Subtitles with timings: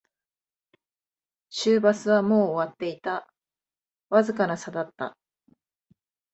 [1.51, 3.31] 終バスはもう終わっていた、
[4.09, 5.15] わずかな差だった